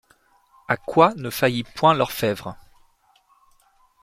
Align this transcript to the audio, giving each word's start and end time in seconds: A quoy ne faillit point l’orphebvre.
A 0.67 0.77
quoy 0.77 1.13
ne 1.17 1.29
faillit 1.29 1.63
point 1.75 1.93
l’orphebvre. 1.93 2.57